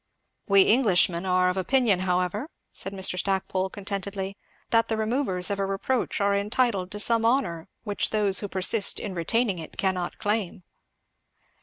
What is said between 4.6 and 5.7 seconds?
"that the removers of a